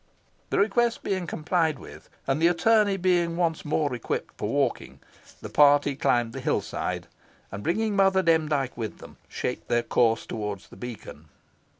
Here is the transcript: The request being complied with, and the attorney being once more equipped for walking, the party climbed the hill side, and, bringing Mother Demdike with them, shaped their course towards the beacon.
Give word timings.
The 0.49 0.57
request 0.57 1.03
being 1.03 1.27
complied 1.27 1.77
with, 1.77 2.09
and 2.25 2.41
the 2.41 2.47
attorney 2.47 2.97
being 2.97 3.37
once 3.37 3.63
more 3.63 3.93
equipped 3.93 4.33
for 4.35 4.49
walking, 4.49 4.99
the 5.43 5.47
party 5.49 5.95
climbed 5.95 6.33
the 6.33 6.39
hill 6.39 6.61
side, 6.61 7.05
and, 7.51 7.61
bringing 7.61 7.95
Mother 7.95 8.23
Demdike 8.23 8.75
with 8.75 8.97
them, 8.97 9.17
shaped 9.29 9.67
their 9.67 9.83
course 9.83 10.25
towards 10.25 10.69
the 10.69 10.75
beacon. 10.75 11.25